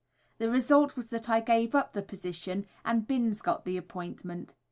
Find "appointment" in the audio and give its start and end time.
3.77-4.55